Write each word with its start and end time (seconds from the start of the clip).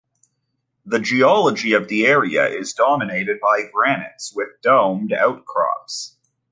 The 0.83 0.97
geology 0.97 1.73
of 1.73 1.87
the 1.87 2.07
area 2.07 2.47
is 2.47 2.73
dominated 2.73 3.39
by 3.39 3.65
granites 3.71 4.33
with 4.35 4.47
domed 4.63 5.13
outcrops. 5.13 6.17